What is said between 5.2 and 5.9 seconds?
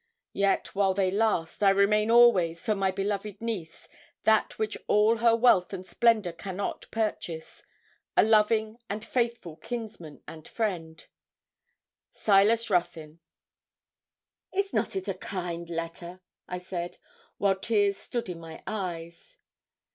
wealth and